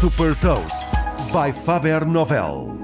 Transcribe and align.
Super 0.00 0.34
Toast 0.36 0.90
by 1.32 1.58
Faber 1.58 2.04
Novel. 2.04 2.78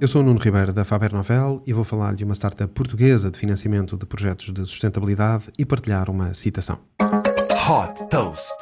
Eu 0.00 0.06
sou 0.06 0.22
o 0.22 0.24
Nuno 0.24 0.38
Ribeiro 0.38 0.72
da 0.72 0.84
Faber 0.84 1.12
Novel 1.12 1.60
e 1.66 1.72
vou 1.72 1.82
falar 1.82 2.14
de 2.14 2.22
uma 2.22 2.34
startup 2.34 2.72
portuguesa 2.72 3.32
de 3.32 3.36
financiamento 3.36 3.96
de 3.96 4.06
projetos 4.06 4.52
de 4.52 4.60
sustentabilidade 4.60 5.46
e 5.58 5.64
partilhar 5.64 6.08
uma 6.08 6.32
citação. 6.32 6.78
Hot 7.00 8.08
Toast. 8.10 8.54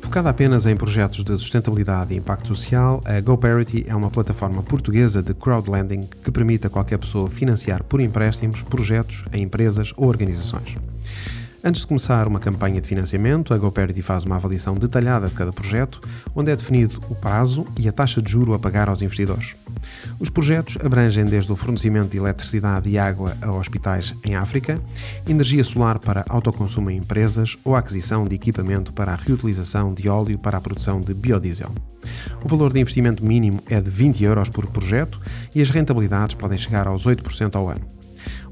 Focada 0.00 0.30
apenas 0.30 0.66
em 0.66 0.74
projetos 0.74 1.22
de 1.22 1.38
sustentabilidade 1.38 2.12
e 2.12 2.16
impacto 2.16 2.48
social, 2.48 3.00
a 3.04 3.20
GoParity 3.20 3.84
é 3.86 3.94
uma 3.94 4.10
plataforma 4.10 4.64
portuguesa 4.64 5.22
de 5.22 5.32
crowdlending 5.32 6.08
que 6.24 6.32
permite 6.32 6.66
a 6.66 6.70
qualquer 6.70 6.98
pessoa 6.98 7.30
financiar 7.30 7.84
por 7.84 8.00
empréstimos 8.00 8.62
projetos 8.62 9.24
a 9.30 9.38
empresas 9.38 9.92
ou 9.96 10.08
organizações. 10.08 10.76
Antes 11.68 11.82
de 11.82 11.86
começar 11.86 12.26
uma 12.26 12.40
campanha 12.40 12.80
de 12.80 12.88
financiamento, 12.88 13.52
a 13.52 13.58
GoParity 13.58 14.00
faz 14.00 14.24
uma 14.24 14.36
avaliação 14.36 14.74
detalhada 14.74 15.28
de 15.28 15.34
cada 15.34 15.52
projeto, 15.52 16.00
onde 16.34 16.50
é 16.50 16.56
definido 16.56 16.98
o 17.10 17.14
prazo 17.14 17.66
e 17.78 17.86
a 17.86 17.92
taxa 17.92 18.22
de 18.22 18.30
juro 18.30 18.54
a 18.54 18.58
pagar 18.58 18.88
aos 18.88 19.02
investidores. 19.02 19.54
Os 20.18 20.30
projetos 20.30 20.78
abrangem 20.82 21.26
desde 21.26 21.52
o 21.52 21.56
fornecimento 21.56 22.08
de 22.08 22.16
eletricidade 22.16 22.88
e 22.88 22.96
água 22.96 23.36
a 23.42 23.52
hospitais 23.52 24.14
em 24.24 24.34
África, 24.34 24.80
energia 25.28 25.62
solar 25.62 25.98
para 25.98 26.24
autoconsumo 26.30 26.88
em 26.90 26.96
empresas 26.96 27.54
ou 27.62 27.76
a 27.76 27.80
aquisição 27.80 28.26
de 28.26 28.34
equipamento 28.34 28.90
para 28.90 29.12
a 29.12 29.16
reutilização 29.16 29.92
de 29.92 30.08
óleo 30.08 30.38
para 30.38 30.56
a 30.56 30.62
produção 30.62 31.02
de 31.02 31.12
biodiesel. 31.12 31.74
O 32.42 32.48
valor 32.48 32.72
de 32.72 32.80
investimento 32.80 33.22
mínimo 33.22 33.62
é 33.66 33.78
de 33.78 33.90
20 33.90 34.24
euros 34.24 34.48
por 34.48 34.66
projeto 34.68 35.20
e 35.54 35.60
as 35.60 35.68
rentabilidades 35.68 36.34
podem 36.34 36.56
chegar 36.56 36.86
aos 36.86 37.04
8% 37.04 37.56
ao 37.56 37.68
ano. 37.68 37.97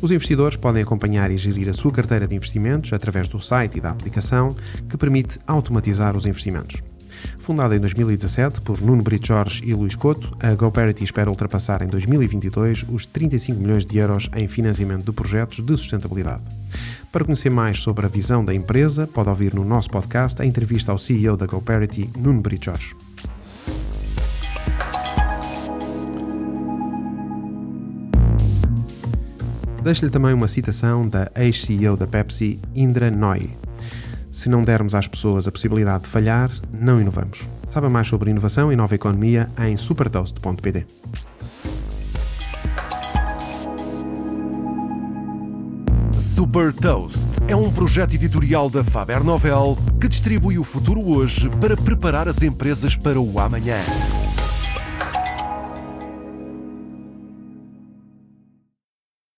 Os 0.00 0.10
investidores 0.10 0.56
podem 0.56 0.82
acompanhar 0.82 1.30
e 1.30 1.38
gerir 1.38 1.68
a 1.68 1.72
sua 1.72 1.92
carteira 1.92 2.26
de 2.26 2.34
investimentos 2.34 2.92
através 2.92 3.28
do 3.28 3.40
site 3.40 3.78
e 3.78 3.80
da 3.80 3.90
aplicação 3.90 4.54
que 4.88 4.96
permite 4.96 5.38
automatizar 5.46 6.16
os 6.16 6.26
investimentos. 6.26 6.82
Fundada 7.38 7.76
em 7.76 7.80
2017 7.80 8.60
por 8.60 8.80
Nuno 8.80 9.02
Brito 9.02 9.28
Jorge 9.28 9.62
e 9.64 9.74
Luís 9.74 9.94
Couto, 9.94 10.36
a 10.40 10.54
GoParity 10.54 11.04
espera 11.04 11.30
ultrapassar 11.30 11.82
em 11.82 11.88
2022 11.88 12.84
os 12.88 13.06
35 13.06 13.60
milhões 13.60 13.86
de 13.86 13.98
euros 13.98 14.28
em 14.34 14.46
financiamento 14.48 15.04
de 15.04 15.12
projetos 15.12 15.64
de 15.64 15.76
sustentabilidade. 15.76 16.42
Para 17.10 17.24
conhecer 17.24 17.50
mais 17.50 17.80
sobre 17.80 18.04
a 18.04 18.08
visão 18.08 18.44
da 18.44 18.54
empresa, 18.54 19.06
pode 19.06 19.28
ouvir 19.28 19.54
no 19.54 19.64
nosso 19.64 19.88
podcast 19.90 20.40
a 20.42 20.46
entrevista 20.46 20.92
ao 20.92 20.98
CEO 20.98 21.36
da 21.36 21.46
GoParity, 21.46 22.10
Nuno 22.18 22.40
Brito 22.40 22.66
Jorge. 22.66 23.05
Deixo-lhe 29.86 30.10
também 30.10 30.34
uma 30.34 30.48
citação 30.48 31.08
da 31.08 31.30
ex-CEO 31.36 31.96
da 31.96 32.08
Pepsi, 32.08 32.58
Indra 32.74 33.08
Nooy. 33.08 33.56
Se 34.32 34.48
não 34.48 34.64
dermos 34.64 34.96
às 34.96 35.06
pessoas 35.06 35.46
a 35.46 35.52
possibilidade 35.52 36.02
de 36.02 36.10
falhar, 36.10 36.50
não 36.72 37.00
inovamos. 37.00 37.46
Saiba 37.68 37.88
mais 37.88 38.08
sobre 38.08 38.32
inovação 38.32 38.72
e 38.72 38.74
nova 38.74 38.96
economia 38.96 39.48
em 39.60 39.76
supertoast.pd. 39.76 40.86
Super 46.18 46.72
Toast 46.72 47.38
é 47.46 47.54
um 47.54 47.70
projeto 47.70 48.12
editorial 48.14 48.68
da 48.68 48.82
Faber 48.82 49.22
Novel 49.22 49.78
que 50.00 50.08
distribui 50.08 50.58
o 50.58 50.64
futuro 50.64 51.00
hoje 51.00 51.48
para 51.60 51.76
preparar 51.76 52.26
as 52.26 52.42
empresas 52.42 52.96
para 52.96 53.20
o 53.20 53.38
amanhã. 53.38 53.78